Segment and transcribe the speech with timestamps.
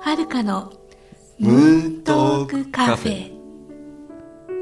[0.00, 0.72] はるかの
[1.38, 3.32] ムーントークカフェ。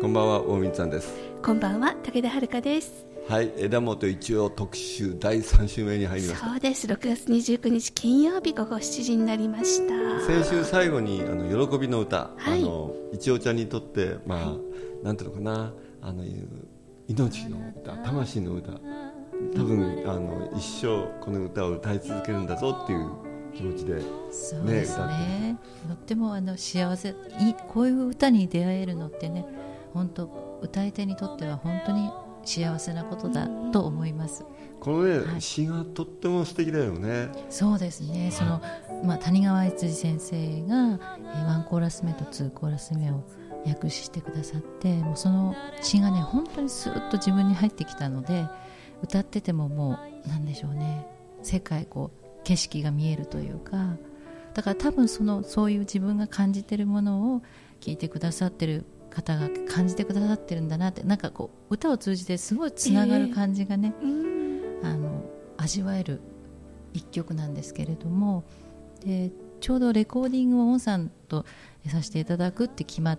[0.00, 1.12] こんばんは大水さんです。
[1.42, 3.06] こんばんは武田遥です。
[3.28, 6.48] はい枝元一応特集第3週目に入りました。
[6.48, 6.86] そうです。
[6.86, 10.26] 6月29日金曜日午後7時になりました。
[10.26, 12.62] 先週最後にあの喜びの歌、はい。
[12.62, 15.72] あの一応ちゃんにとってまあ、なんていうのかな。
[16.00, 16.24] あの
[17.08, 18.72] 命の歌魂の歌。
[19.54, 23.25] 多分あの一生この歌を歌い続けるんだぞっていう
[23.56, 25.58] 気持ちでそうですね。
[25.88, 27.14] とってもあの幸せい
[27.68, 29.46] こういう歌に出会えるのってね
[29.94, 32.10] 本当歌い手にとっては本当に
[32.44, 34.44] 幸せなことだと思います。
[34.78, 35.40] このね、はい。
[35.40, 37.28] 詩がとっても素敵だよね。
[37.50, 38.30] そうですね。
[38.30, 38.60] その、
[39.04, 41.00] まあ、谷川悦司先生が、
[41.34, 43.24] えーワンコーラス目とツーコーラス目を
[43.66, 48.46] 訳してくださってもうその詩がね本当にスーッと自分に入ってきたので
[49.02, 51.06] 歌っててももうなんでしょうね。
[51.42, 53.96] 世界こう景色が見えるというか
[54.54, 57.42] だから多分そのそういう自分が感じてるものを
[57.80, 63.92] 聞いてくださってる方が感じてくださってるんだなってなんかこう歌を通じてすごいつながる感じがね、
[64.82, 65.24] あの
[65.56, 66.20] 味わえる
[66.92, 68.44] 一曲なんですけれども
[69.04, 71.44] でちょうどレコーディングをオンさんと
[71.88, 73.18] させていただくって決まっ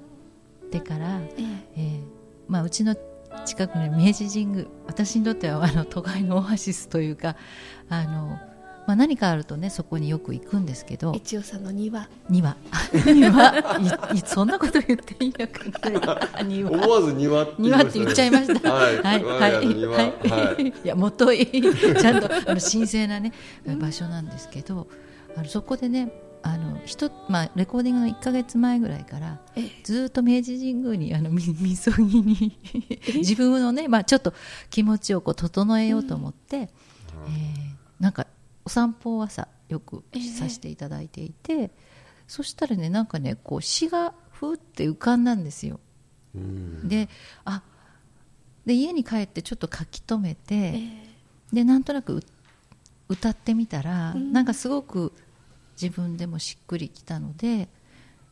[0.71, 1.43] てから、え
[1.75, 1.81] え。
[1.81, 2.01] ー
[2.47, 2.95] まあ、うちの
[3.45, 7.35] 近くの明治神宮私にとってはあの都会のオアシスというか
[7.89, 8.39] あの、
[8.87, 12.07] まあ、何かあるとねそこによく行くんですけどえ一応さんの庭。
[12.29, 12.55] 庭。
[13.05, 13.53] 庭。
[14.13, 16.41] いいそんなこと言っていいのかな。
[16.41, 16.71] 庭。
[16.71, 18.73] 思わず庭って庭って言っちゃいました。
[18.73, 18.97] はい。
[19.01, 20.67] はい、我はい、はい、はい。
[20.67, 23.33] いや、もといい、ちゃんと、あの神聖なね、
[23.77, 24.87] 場所なんですけど。
[25.35, 26.11] あの、そこでね、
[26.41, 29.39] あの、ひと、まあ、レコーディングの1か月前ぐらいから。
[29.55, 29.71] ええ。
[29.83, 32.57] ずっと明治神宮に、あの、み、 みそぎに。
[33.15, 34.33] 自分のね、まあ、ちょっと
[34.69, 36.57] 気持ちをこう整えようと思って。
[36.57, 36.67] えー
[37.27, 37.33] な
[37.63, 37.76] んか、
[38.67, 40.03] お散歩を朝、よく
[40.37, 41.71] させていただいていて。
[42.27, 45.79] そしたらね、なんかね、こう詩がふーって浮かんだんですよ。
[46.35, 47.07] うんで
[47.45, 47.63] あ
[48.65, 50.81] で家に帰ってちょっと書き留めて、え
[51.53, 52.23] でなんとなくう
[53.07, 55.13] 歌ってみたら、うんなんかすごく
[55.81, 57.69] 自分でもしっくりきたので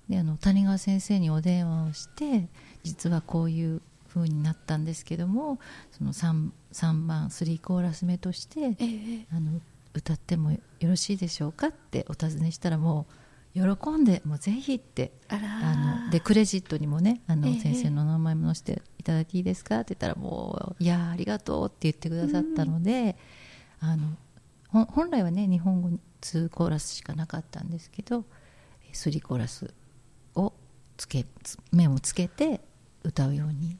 [0.10, 2.50] であの谷川先生にお電話をして
[2.84, 5.60] 実はこういう風になったんですけども
[5.92, 9.62] その 3, 3番3コーラス目としてええあの
[9.96, 13.08] 歌ってもよろしいでしょうかってお尋ねしたらも
[13.56, 15.38] う喜んでもうぜひってあ
[16.06, 23.16] のでクレジットにもねあのええ先生のお名前も載せていただいていいですかって言ったらもういやーありがとうって言ってくださったので、
[23.80, 24.10] あの
[24.68, 28.26] ほん本来はね日本語に2コーラスしかなかったんですけど
[28.92, 29.74] 3コーラス
[30.36, 30.52] を
[30.98, 32.60] つけつ目をつけて
[33.04, 33.78] 歌うように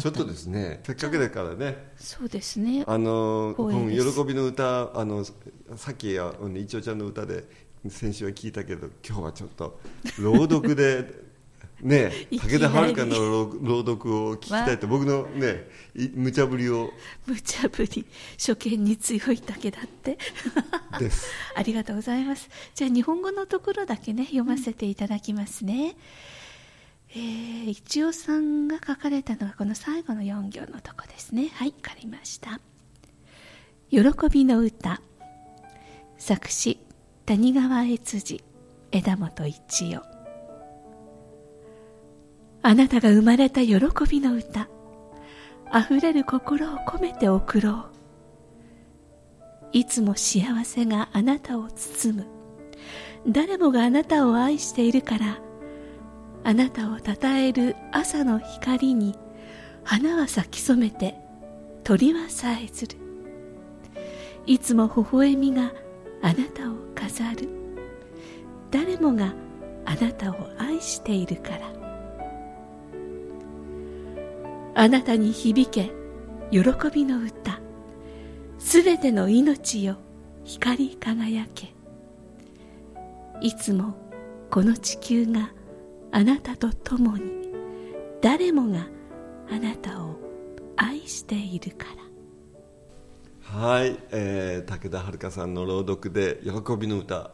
[0.00, 1.92] ちょっとですねせっかくだからね。
[1.96, 2.84] そうですね。
[2.86, 7.44] あの喜びの歌あのさっきあのいちゃんの歌で
[7.88, 9.78] 先週は聞いたけど今日はちょっと
[10.18, 11.24] 朗読で
[11.82, 16.90] ね武田遥の朗朗読を聞きたいって僕のねい無茶ぶりを。
[17.26, 18.06] 無茶ぶり。
[18.38, 20.18] 初見に強いだけだって。
[20.98, 21.28] です。
[21.54, 22.48] ありがとうございます。
[22.74, 25.96] じゃあ日本語のところだけね読ませていただきますね、
[27.16, 31.48] えー、一応さんが書かれたのはこの最後の4行のとこですね。
[31.54, 32.60] はいわかりました。
[33.90, 35.00] 喜びの歌。
[36.18, 36.78] 作詞。
[37.24, 38.42] 谷川悦司。
[38.90, 40.02] 枝本一代
[42.62, 43.76] あなたが生まれた喜
[44.08, 44.68] びの歌。
[45.70, 47.86] あふれる心を込めて送ろう。
[49.72, 52.26] いつも幸せがあなたを包む。
[53.28, 55.38] 誰もがあなたを愛しているから
[56.46, 59.16] あなたをたたえる朝の光に
[59.82, 61.14] 花は咲き染めて
[61.84, 62.96] 鳥はさえずる。
[64.46, 65.72] いつも微笑みが
[66.20, 67.48] あなたを飾る。
[68.70, 69.32] 誰もが
[69.86, 71.72] あなたを愛しているから。
[74.74, 75.92] あなたに響け
[76.50, 76.60] 喜
[76.92, 77.58] びの歌。
[78.58, 79.96] すべての命よ
[80.44, 81.72] 光り輝け。
[83.40, 83.94] いつも
[84.50, 85.50] この地球が
[86.16, 87.24] あなたと共に
[88.22, 88.86] 誰もが
[89.50, 90.16] あなたを
[90.76, 91.86] 愛しているか
[93.42, 93.58] ら。
[93.58, 97.32] はい、えー武田遥さんの朗読で「喜びの歌」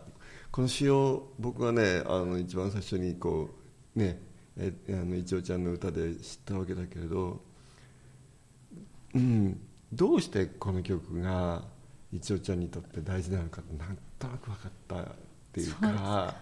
[0.51, 3.51] この詩を僕はねあの一番最初にこ
[3.95, 4.19] うね
[4.57, 7.43] えあの一応ちゃんの歌で知ったわけだけれど、
[9.15, 9.61] うん、
[9.93, 11.65] どうしてこの曲が
[12.13, 15.07] 一応ちゃんにとって大事なのかなんとなく分かったっ
[15.53, 16.35] ていうか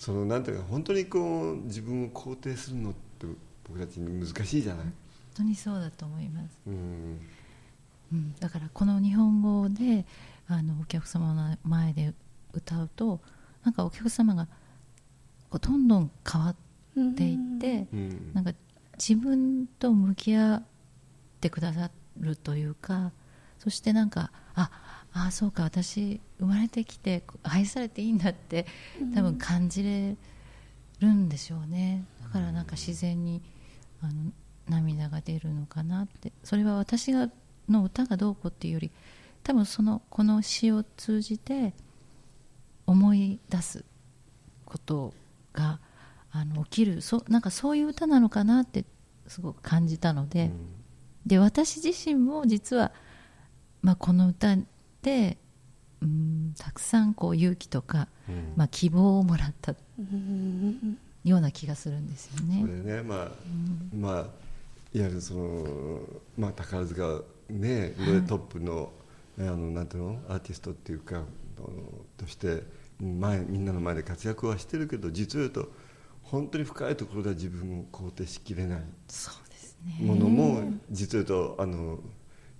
[0.00, 3.26] そのなんていうか本当にこう自分を肯定するのって
[3.68, 4.92] 僕たちに難しいじゃない、本
[5.34, 7.20] 当にそうだと思います、うん。
[8.10, 10.06] うん、だからこの日本語で
[10.48, 12.14] あのお客様の前で
[12.54, 13.20] 歌うと
[13.62, 14.46] なんかお客様が
[15.50, 18.30] こうどんどん変わっていって、うん。
[18.32, 18.54] なんか
[18.96, 20.62] 自分と向き合っ
[21.42, 23.12] てくださるというか
[23.58, 24.70] そしてなんかあ
[25.12, 28.66] あそうか私生まれてきて愛されていいんだって
[29.14, 30.16] 多分感じれ
[31.00, 32.04] るんでしょうね。
[32.22, 33.42] だからなんか自然に
[34.02, 34.32] あの
[34.68, 36.32] 涙が出るのかなって。
[36.42, 37.30] それは私が
[37.68, 38.90] の歌がどうこうっていうより
[39.42, 41.72] 多分そのこの詩を通じて
[42.86, 43.84] 思い出す
[44.64, 45.14] こと
[45.52, 45.78] が
[46.32, 47.02] あの起きる。
[47.02, 48.84] そなんかそういう歌なのかなって
[49.26, 50.50] すごく感じたので、
[51.26, 52.92] で私自身も実は、
[53.82, 54.56] まあ、この歌
[55.02, 55.38] で
[56.02, 58.52] うんたくさんこう勇気とか、うん。
[58.56, 62.62] まあ、希望をもらったうんような気がするんですよね。
[62.62, 62.66] こ。
[62.66, 63.28] れねまあ、
[63.94, 64.12] まあ
[64.92, 66.00] いわゆるその
[66.38, 68.90] まあ宝塚ね上トップの、
[69.36, 70.20] ねあのなんていうの？
[70.28, 71.22] アーティストっていうか
[72.16, 72.62] として
[73.00, 75.70] 前みんなの前で活躍はしてるけど実を言うと
[76.22, 78.82] 本当に深いところでは自分を肯定しきれない
[80.02, 81.98] ものも実を言うとあの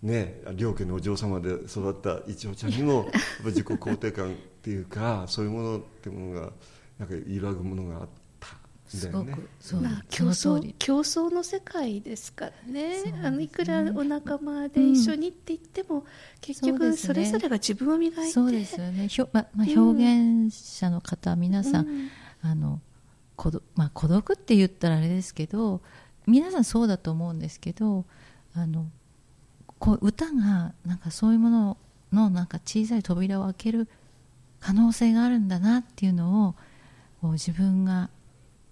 [0.03, 3.11] ね両家のお嬢様で育った一応ちゃんにも
[3.45, 6.53] 自己肯定感っていうかそういうものってものが
[6.99, 8.09] なんか揺らぐものがあっ
[8.39, 9.33] たんすごだよね。
[9.35, 9.49] く。
[9.61, 13.03] そう、まあ、競争競争の世界ですからね。
[13.05, 16.03] ねあのいくらお仲間で一緒にって言っても、う
[16.43, 17.15] 局ですね。
[17.15, 18.33] それぞれが自分を磨いて。
[18.33, 19.79] そうですよね、ひょままあ、うん。
[19.79, 22.09] 表現者の方、皆さん、うん。
[22.43, 22.81] あの
[23.37, 25.81] 孤独まあ、孤独って言ったらあれですけど
[26.27, 28.05] 皆さんそうだと思うんですけど
[28.55, 28.87] あの
[29.81, 31.77] こう歌がなんかそういうもの
[32.13, 33.89] のなんか小さい扉を開ける
[34.61, 36.55] 可能性があるんだなっていうの
[37.23, 38.11] を自分が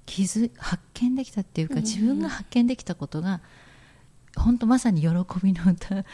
[0.07, 3.41] 気づ発見できたっていうか、自分が発見できたことが
[4.37, 5.09] 本当まさに喜
[5.43, 6.05] びの歌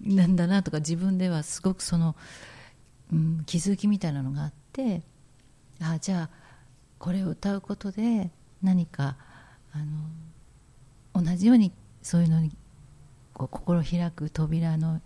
[0.00, 2.16] なんだなとか自分ではすごくその、
[3.12, 5.02] うん、気づきみたいなのがあって
[5.80, 6.30] あじゃあ
[6.98, 8.30] これを歌うことで
[8.62, 9.16] 何か
[9.72, 9.78] あ
[11.14, 11.72] の同じように
[12.02, 12.52] そういうのに
[13.38, 15.00] こう心を開く扉の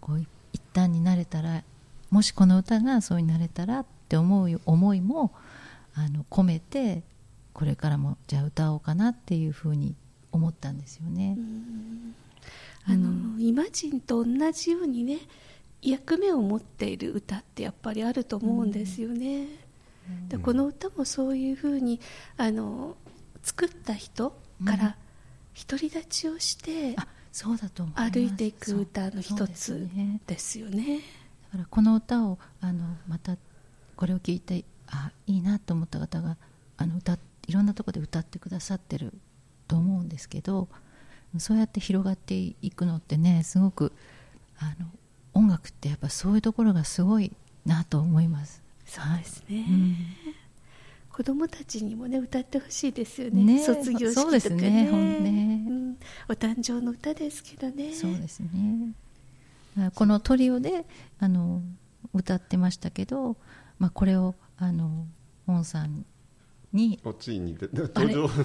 [0.00, 1.62] こう一端になれたら
[2.10, 5.32] もしこの歌がそうになれたらって思う思いも
[5.94, 7.02] あの込めて
[7.52, 9.94] これからもじゃあ歌おうかなっていうふうに
[10.32, 11.38] 思ったんですよね。
[12.86, 15.18] あの、イマジンと同じようにね
[15.80, 19.46] 役目を持っている歌ってやっぱりあると思うんですよね、
[20.28, 22.00] でこの歌もそういうふうに
[22.36, 22.96] あの
[23.42, 24.30] 作った人
[24.64, 24.96] から
[25.68, 28.12] 独り立ちをしてあそうだと思います。
[28.12, 30.20] 歩いていく歌の一つね。
[30.24, 31.00] ですよね。
[31.50, 33.36] だからこの歌をあのまた
[33.96, 36.36] これを聞いてあいいなと思った方が
[36.76, 39.12] あの歌いろんなところで歌ってくださってる
[39.66, 40.68] と思うんですけど
[41.38, 43.90] そうやって広がっていくのってねすごく
[44.58, 44.86] あの
[45.32, 47.32] 音楽ってやっぱそういうところがすごい
[47.66, 48.62] なと思います。
[48.86, 49.96] そうですね、うん
[51.14, 53.44] 子供たちにもね歌ってほしいですよね。
[53.44, 53.62] ね。
[53.62, 54.30] 卒業式とかね。
[54.30, 54.88] そうですね。
[54.90, 55.64] ほんね。
[55.68, 55.96] うん。
[56.28, 57.92] お誕生の歌ですけどね。
[57.94, 58.94] そうですね。
[59.94, 60.84] このトリオで
[61.20, 61.62] あの
[62.12, 63.36] 歌ってましたけど、
[63.78, 65.06] まあ、これをあの
[65.46, 66.04] モンさん
[66.72, 68.28] におついに登場。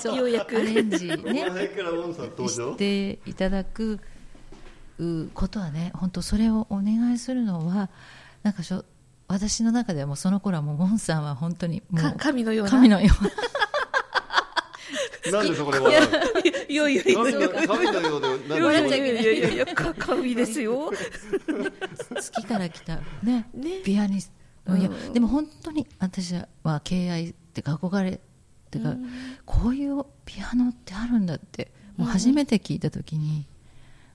[0.00, 0.56] じゃようやく。
[0.56, 1.46] アレンジね。
[2.48, 4.00] していただく
[4.98, 7.88] うことはね本当それをお願いするのは
[8.42, 8.84] なんかしょ
[9.28, 12.70] 私の中ではもうその頃はもうモンさんは本当にもかう神のような。
[12.70, 13.08] 神のよ
[15.28, 15.38] な。
[15.44, 20.88] んでそこで笑ういやいやいや神の神のようでいやいやいやいやいやか神ですよ。
[20.88, 20.92] う
[22.20, 23.80] 月から来たねね。
[23.84, 24.32] ピアニス
[24.66, 24.76] ト。
[24.76, 25.12] いやうん。
[25.12, 28.18] でも本当に私は敬愛ってか憧れっ
[28.70, 28.94] てか、
[29.44, 33.46] こういうピアノってあるんだってもう初めて聞いた時に、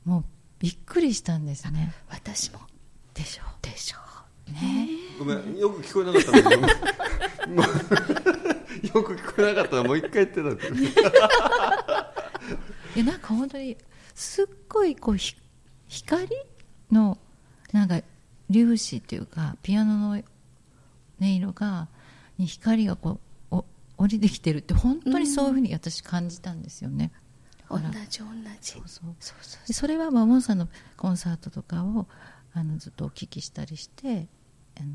[0.05, 0.23] もう
[0.59, 1.93] びっくりしたんですね。
[2.09, 2.59] 私も。
[3.13, 3.43] でしょ。
[3.61, 3.97] でしょ。
[3.97, 3.99] う
[4.51, 4.89] ね。
[5.19, 6.69] ごめんよく聞こえなかったんだけどもう
[8.97, 10.73] よく聞こえなかったらもう一回言ってたんだよ
[12.95, 13.75] いやなんか本当に
[14.13, 15.35] すっごいこうひ
[15.87, 16.27] 光
[16.91, 17.17] の
[17.71, 18.01] なんか
[18.51, 20.23] 粒子っていうかピアノの音
[21.21, 21.87] 色が
[22.37, 23.19] に光がこ
[23.51, 23.65] うお
[23.97, 27.11] 降りてきてるって本当にそういうふうに私感じたんですよね、
[27.69, 28.25] 同だからじ同
[28.61, 28.71] じ。
[28.71, 29.15] そうそう
[29.67, 32.07] でそれはまあモンさんのコンサートとかを
[32.53, 34.27] あのずっとお聞きしたりして
[34.79, 34.87] あの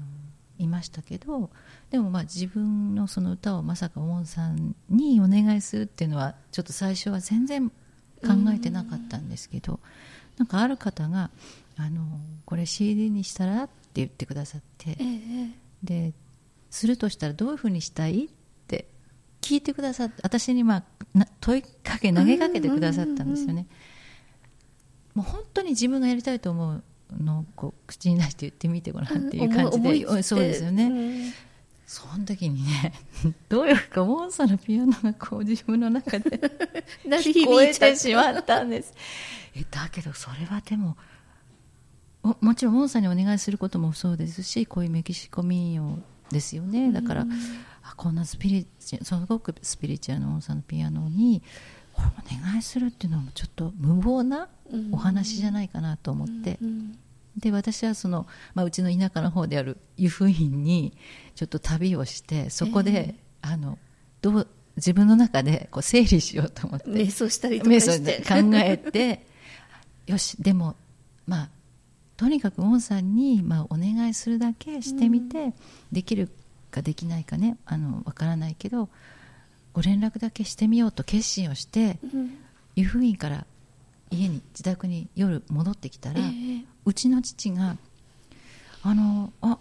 [0.59, 1.51] いましたけど
[1.91, 7.75] でもまあ自分のその歌をまさかウォンさんにお願いするっていうのはちょっと最初は全然考
[8.53, 9.79] えてなかったんですけど、
[10.39, 11.31] なんかある方が
[11.77, 12.03] あの
[12.45, 15.51] 「これ CD にしたら?」って言ってくださって、ええ
[15.85, 16.13] で
[16.71, 18.29] するとしたらどういうふうにしたいっ
[18.67, 18.89] て
[19.41, 20.85] 聞いてくださって私に、まあ、
[21.15, 23.67] な問いかけ投げかけてくださったんですよね。
[25.15, 26.83] もう本当に自分がやりたいと思う
[27.17, 31.33] のをこう口に出して言ってみてごらんっていう感じ思いで、そうですよね、うん。
[31.87, 32.93] その時にね
[33.49, 36.39] どういうかモンサのピアノがこう自分の中で
[37.05, 38.95] 聞こえてしまったんです。
[39.55, 40.97] えだけどそれはでも
[42.23, 45.99] ももちろんモンサにお願いすることもそうですしこういうメキシコ民謡
[46.31, 46.93] ですよね。
[46.93, 47.27] だから、
[47.83, 51.43] あこんなスピリチュすごくスピリチュアルなモンサのピアノに
[51.99, 54.49] お願いするっていうのはちょっと無謀な
[54.93, 56.99] お話じゃないかなと思って、うん
[57.39, 60.93] で私はその、まあ、うちの田舎の方である湯布院に
[61.35, 63.79] ちょっと旅をしてそこで、あの
[64.21, 66.87] どう自分の中でこう整理しようと思って。
[66.91, 68.23] 瞑想したりとかして。
[68.23, 69.27] 考えて
[70.07, 70.75] よしでも
[71.27, 71.49] まあ
[72.17, 75.55] とにかくウォンさんに、まあ、お願いするだけしてみて、
[75.93, 76.29] できる
[76.71, 78.89] かできないかねあのわからないけど
[79.79, 82.37] ご連絡だけしてみようと決心をしてうん。
[82.75, 83.45] 湯布院から
[84.11, 87.77] 家に自宅に夜戻ってきたら、ええうちの父が
[88.83, 89.59] 「あのあ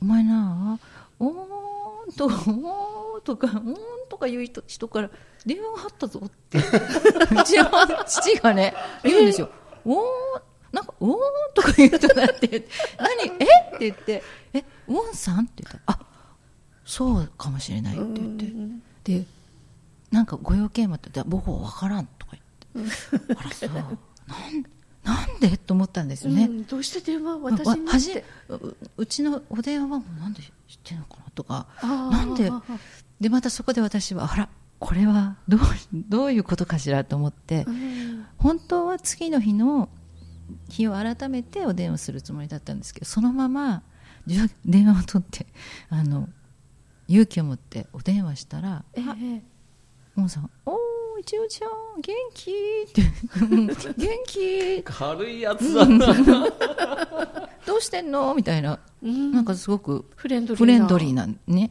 [0.00, 0.78] お前な
[1.18, 3.76] おーんとおーんとかおーん
[4.08, 5.10] とか言う人人から
[5.44, 6.62] 電話があったぞ」って う
[7.44, 7.70] ちの
[8.06, 9.50] 父がね言うんですよ
[9.84, 10.04] 「おーん
[10.72, 11.18] なんかおーん
[11.54, 12.68] とか言う人だって言って
[12.98, 13.44] 「何え？
[13.76, 14.22] っ?」て言って
[14.54, 16.06] 「えウォンさん?」って言ったら「あ
[16.84, 18.74] そうかもしれない」って言って。
[19.04, 19.26] で
[20.14, 22.36] なんかご用件もあって「僕は分からん」とか
[22.74, 23.70] 言って「あらそう。
[23.70, 23.96] なん
[25.04, 26.44] なんで?」と思ったんですよね。
[26.44, 28.12] うんどうして電話わ私にはじ
[28.48, 30.50] ううちのお電話番号なんで知っ
[30.82, 31.66] てるのかなとか。
[31.82, 32.50] なんで？
[33.20, 35.60] でまたそこで私はあらこれはどう
[35.92, 37.64] どういうことかしらと思って。
[37.66, 38.26] うん。
[38.38, 39.88] 本当は次の日の
[40.68, 43.82] 日を改めてお電話するつもりだったんですけどそのまま
[44.66, 45.46] 電話を取って
[45.88, 46.28] あの
[47.08, 49.42] 勇気を持ってお電話したら「えあえ
[50.14, 50.74] モンさんおー
[51.20, 52.50] 一応ちゃん元気?」
[52.88, 53.02] って。
[53.40, 53.74] うん「元
[54.26, 54.82] 気。
[54.82, 55.84] 軽いやつだ
[57.66, 58.78] どうしてんの?」みたいな。
[59.02, 59.32] うん。
[59.32, 60.58] なんかすごくフレンドリーな。
[60.58, 61.70] フレンドリーなんね。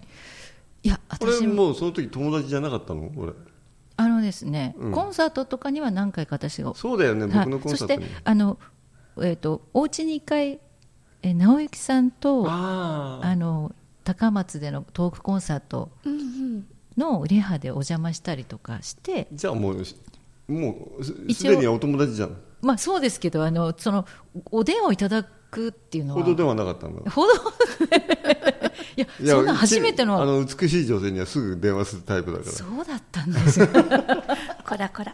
[0.83, 3.11] いやこれ私ももうその時友達じゃなかったの？
[3.15, 3.33] 俺。
[3.95, 4.91] あのですね、うん。
[4.91, 6.73] コンサートとかには何回か私が。
[6.73, 7.99] そうだよね僕のコンサートに。
[8.01, 8.57] はい、そしてあの、
[9.17, 10.59] えー、とお家に一回、
[11.21, 13.73] えー直之さんとあの
[14.03, 15.89] 高松でのトークコンサート
[16.97, 19.83] のリハでお邪魔したりとかしてじゃあもう
[20.47, 22.37] もうすでにお友達じゃん。
[22.61, 24.05] まあそうですけどあのその
[24.51, 26.23] お電話をいただくっていうのは。
[26.23, 27.11] ほどではなかったんだ。
[27.11, 27.33] ほど
[28.95, 30.21] いやいやそんな初めての。
[30.21, 32.51] あの美しい女性にはすぐ電話するタイプだから。
[32.51, 33.59] そうだったんです。
[33.59, 33.67] よ
[34.67, 35.13] こらこら、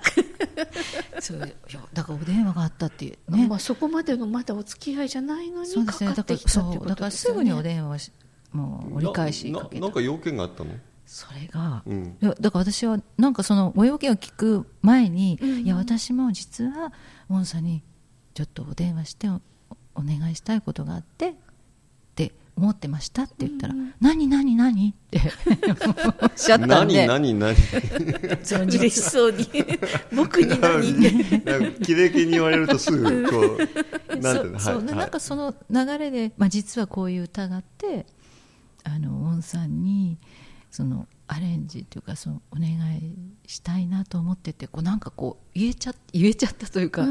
[1.19, 3.47] そういやだからお電話があったっていうね。
[3.47, 8.11] まあ、そこまでのまだお付き合いじゃないのにそうですねかかってだからきたってことそうだからですぐにお電話
[8.51, 9.81] もう折り返しかけた。
[9.81, 10.71] なんか要件があったの？
[11.11, 12.17] それが、うん。
[12.19, 15.59] だから私はなんかそのご用件を聞く前に、うんうん。
[15.65, 16.93] いや私も実は
[17.27, 17.81] モンさんに
[18.35, 19.41] ちょっとお電話してお
[19.95, 21.33] お願いしたいことがあってっ
[22.15, 25.19] て思ってましたって言ったら「何何何?」って
[26.21, 27.07] おっしゃったん何で。
[27.07, 27.55] 何何？
[28.43, 29.47] その嬉しそうに。
[30.15, 30.91] 僕に何？
[30.91, 33.57] ってなんか綺麗系に言われるとすぐこ
[34.13, 38.05] うなんていうのそうそうではいなんかその流れで、まあ、実はこういう歌があって
[38.83, 40.19] あのウォンさんに
[40.71, 43.13] そのアレンジというかそのお願い
[43.47, 47.05] したいなと思っててこうなんかこう言えちゃ言えちゃったというか、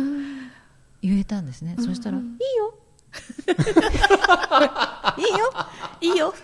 [1.02, 2.24] 言えたんですね、そしたら「いい
[2.56, 2.74] よ。
[5.18, 5.52] いいよ。
[6.00, 6.34] いいよ。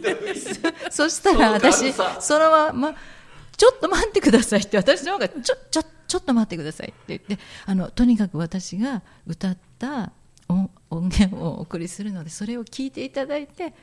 [0.90, 2.02] そしたら私そ
[2.38, 2.94] のまま
[3.56, 10.12] 「ちょっと待ってください」って私の方が「ちょちょちょっと待ってください」って言ってあのとにかく私が歌った
[10.48, 13.74] 音音源をお送りするのでそれを聞いていただいて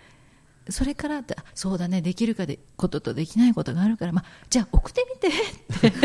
[0.70, 5.28] それからってあそうだねできるかでこととできないことがあるから、まあ、じゃあ送ってみて。
[5.28, 5.98] っ て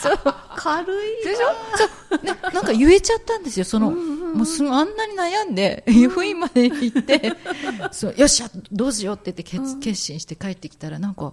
[0.00, 0.82] そうそう軽
[1.20, 1.46] いでしょ？
[2.10, 7.32] そう、ね、なんか言えちゃったんですよ、その、もうすあんなに悩んで、湯布院まで行って、
[7.92, 11.32] そうよっしゃ、どうしようって言って決決心して帰ってきたら、なんか、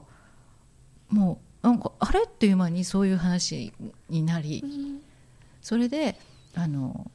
[1.09, 2.23] もう、なんか、あれ？
[2.23, 3.71] っていう間にそういう話
[4.09, 4.63] になり、
[5.61, 6.19] それで、
[6.55, 7.09] あの、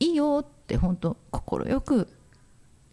[0.00, 2.08] いいよって本当、快く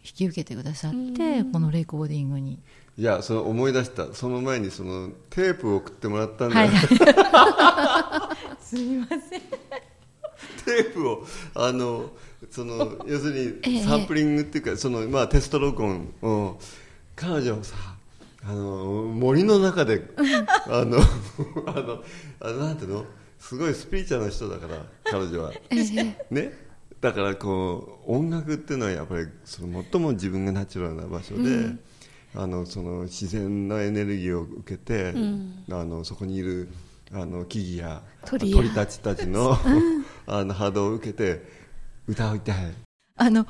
[0.03, 2.59] 引き受けてくださって、このレコーディングに。
[2.95, 8.61] いやその思い出したその前にそのテープを送ってもらったんだはいよ、はい。
[8.63, 9.19] すみません。
[10.65, 12.11] テープをあの
[12.51, 16.59] その 要するええにサンプリングっていうかその、まあ、テスト録音を
[17.15, 17.75] 彼女はさ
[18.45, 20.07] あの森の中で
[20.67, 20.99] あの
[21.65, 22.03] あの
[22.41, 23.05] あのなんていうの？
[23.39, 25.51] すごいスピリチュアルな人だから彼女は。
[26.29, 26.53] ね？
[27.03, 31.75] だからこう音楽っていうのはやっぱりその最も自分がナチュラルな場所で、
[32.33, 35.13] あのその自然なエネルギーを受けて、
[35.69, 36.69] あのそこにいる
[37.11, 38.73] あの木々や鳥や。
[38.73, 39.57] たちたちの,、
[40.27, 41.45] あの波動を受けて
[42.07, 42.73] 歌いたい
[43.17, 43.45] あの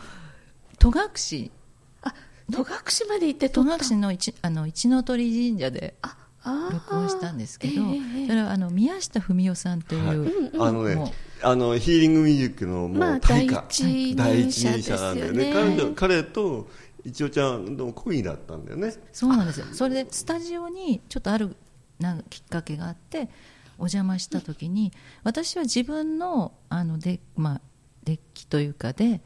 [0.80, 1.52] 戸隠。
[2.02, 2.16] あ
[2.52, 2.66] 戸隠
[3.08, 6.74] まで行って撮戸隠の一あの一の鳥神社でああー。
[6.74, 15.54] 録音したんですけど、ええそれはあの宮下文夫さんという、あのねあのヒーリングミュージックのもうまあ大家、第一第人者一人者なんだよねね。
[15.54, 16.68] 彼女彼と
[17.04, 18.94] 一応ちゃんの恋だったんだよね。
[19.12, 19.66] そうなんですよ。
[19.72, 21.56] それでスタジオにちょっとある
[22.00, 23.30] なんかきっかけがあって
[23.78, 24.92] お邪魔した時に
[25.24, 27.62] 私は自分のあので、まあ、
[28.04, 29.22] デッキというかで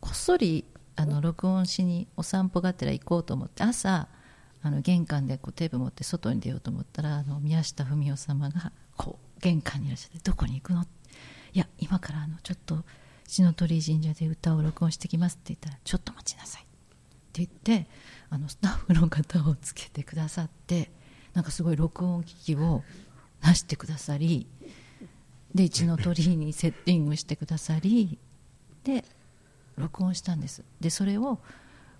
[0.00, 0.64] こっそり
[0.96, 4.08] あの録音しにお散歩がてら行こうと思って朝
[4.62, 10.84] あの玄関でこうテープ持って外に出ようと思ったらあの宮下文夫様がこう玄関にいらっしゃって「どこに行くの?」
[11.52, 12.84] いや今からあのちょっと
[13.26, 16.66] 血の鳥居神社で歌を録音してきますって言ったら「ちょっと待ちなさい」っ
[17.32, 17.88] て言って
[18.28, 20.90] あのスタッフの方をつけてくださって
[21.34, 22.82] なんかすごい録音機器を
[23.44, 24.46] 出してくださり
[25.54, 28.18] で一の鳥居にセッティングしてくださり
[28.84, 29.04] で
[29.76, 30.62] 録音したんです。
[30.80, 31.38] でそれを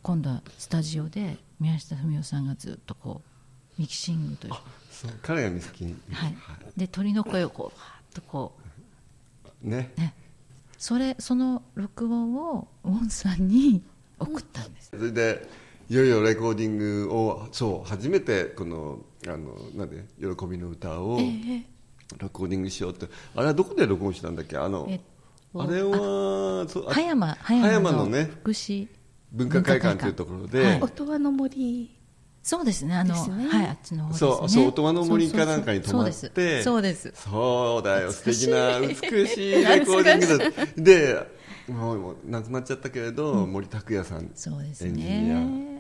[0.02, 3.22] 今度はスタジオで宮下文夫さんがずっとこ
[3.78, 4.54] うミキシングという
[5.22, 6.36] 彼が見つけに、はい、
[6.76, 8.54] で鳥の声をこうわーっとこ
[9.62, 9.92] ね。
[9.96, 10.14] うね。
[10.78, 13.82] それその録音をウォンさんに
[14.18, 14.90] 送ったんです。
[14.90, 15.48] それで
[15.88, 21.66] いよいよレコーディングをそう初めてこのあのなんで喜びの歌をえ
[22.18, 23.06] レコーディングしようって。
[23.34, 24.56] あれはどこで録音したんだっけ？
[24.56, 25.00] あの、えっ
[25.52, 28.86] とあれはそうあ葉山葉葉山の山のね福祉
[29.32, 30.80] 文化会館というところで、はい。
[30.80, 31.94] 音羽の森
[32.42, 32.94] そうですね。
[32.94, 33.48] あのね。
[33.48, 34.30] はいあっちの方ですね。
[34.30, 36.82] そうそう音羽の森かなんかに泊まってそうですそう。
[36.82, 37.12] です。
[37.14, 41.26] そうだよ素敵な美しいレコーディングだで
[41.68, 45.34] もう亡くなっちゃったけれど、森拓也さんそうですエンジニア。
[45.40, 45.70] ね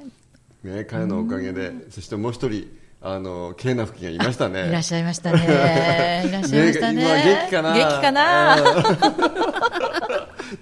[0.62, 2.68] ね、彼のおかげで、そしてもう一人
[3.00, 4.68] あのケイナフキがいましたね。
[4.68, 5.38] いらっしゃいましたね。
[6.28, 7.02] いらっしゃいましたね。
[7.02, 7.74] 今元気かな？
[7.74, 8.56] 元気かな？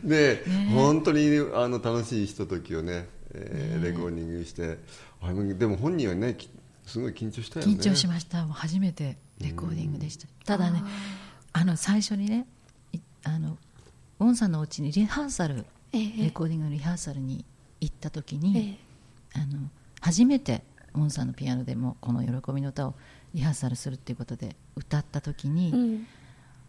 [0.04, 0.08] うん。
[0.08, 0.40] ね。
[0.72, 3.08] 本当にあの楽しいひとときをね、
[3.40, 4.78] えーレコーディングして。
[5.58, 6.48] でも本人はねき
[6.86, 7.72] すごい緊張したよね。
[7.72, 8.44] 緊張しました。
[8.44, 10.26] もう初めてレコーディングでした。
[10.44, 10.82] ただね
[11.52, 12.46] あの最初にね
[12.92, 13.58] いあの
[14.20, 16.24] ウォンさんのお家にリハーサルええ。
[16.24, 17.44] レコーディングのリハーサルに
[17.80, 18.78] 行った時えに、
[19.34, 19.68] えあの
[20.00, 20.62] 初めて
[20.94, 22.94] ウォンさんのピアノでもこの喜びの歌を
[23.34, 26.06] リハーサルするっていうことで歌った時に、うん。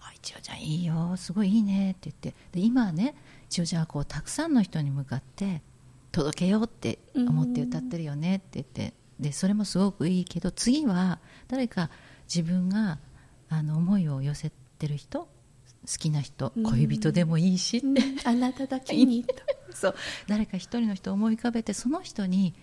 [0.01, 2.33] あ一応ちゃんいいよすごいいいねって言って。
[2.51, 3.15] で今はね
[3.49, 5.61] 一応ちゃんはこうたくさんの人に向かって
[6.11, 11.89] 届けようって思って歌ってるよねって言ってでそれもすごくいいけど次は誰か
[12.33, 12.99] 自分が
[13.49, 15.29] あの思いを寄せてる人好
[15.97, 17.87] きな人恋人でもいいしって、
[18.25, 19.33] あなただけにと。
[19.73, 19.95] そう。
[20.27, 22.53] 誰か一人の人を思い浮かべてその人に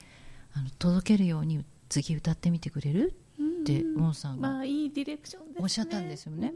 [0.52, 3.14] あの届けるように次歌ってみてくれる？
[3.62, 5.62] ってモンさんがまあいいディレクションですね。
[5.62, 6.52] おっしゃったんですよね。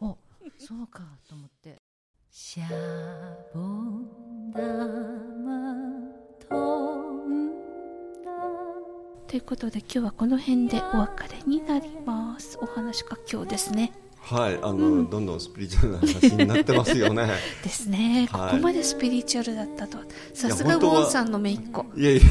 [0.00, 0.16] お
[0.58, 1.76] そうかと思って。
[2.30, 2.68] シャ
[3.54, 5.35] ボン玉飛んだ
[6.48, 6.54] と
[9.34, 12.58] いうことで今日はこの辺でお別れになります。
[12.60, 13.92] お話が今日ですね。
[14.20, 17.28] はいあの、どんどんスピリチュアルな話になってますよね。
[17.62, 18.50] ですね、はい。
[18.50, 20.04] ここまでスピリチュアルだったとは
[20.34, 22.22] さすがウォンさんの姪っ子いやいや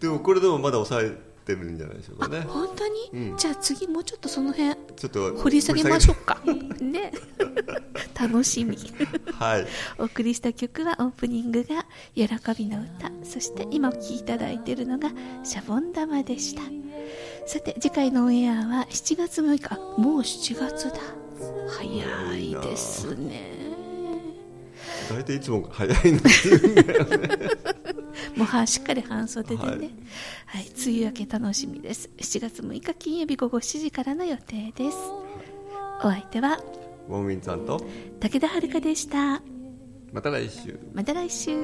[0.00, 2.40] でもこれでもまだ抑えてるんじゃないでしょうかね。
[2.40, 3.36] 本当に、うん。
[3.36, 6.40] じゃあ次もうちょっとその辺ちょっと掘り下げましょうか。
[6.80, 7.12] ね。
[8.18, 8.76] 楽しみ。
[9.32, 9.66] はい。
[9.98, 12.26] お送りした曲はオープニングが「喜
[12.58, 15.10] びの歌」そして今お聴きいただいているのが
[15.44, 16.62] 「シャボン玉」でした。
[17.46, 20.00] さて次回のオンエアは7月6日。
[20.00, 21.26] もう7月だ。
[21.68, 23.75] 早いですね
[25.10, 26.58] 大体いつも早いんですよ
[28.36, 29.80] もうはしっかり半袖でね、ははい。
[29.80, 29.92] い梅
[30.86, 32.10] 雨明け楽しみです。
[32.18, 34.96] 7月6日金曜日午後7時からの予定です。
[36.00, 36.58] お相手は
[37.08, 37.80] ウォンウィンさんと
[38.20, 39.40] 武田遥でした。
[40.12, 40.78] また来週。
[40.92, 41.56] また来週